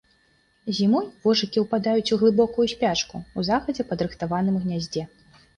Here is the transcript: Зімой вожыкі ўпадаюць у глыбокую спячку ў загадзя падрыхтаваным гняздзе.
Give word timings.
Зімой 0.77 1.03
вожыкі 1.25 1.63
ўпадаюць 1.65 2.13
у 2.15 2.19
глыбокую 2.21 2.67
спячку 2.73 3.15
ў 3.21 3.39
загадзя 3.51 3.87
падрыхтаваным 3.91 4.61
гняздзе. 4.65 5.09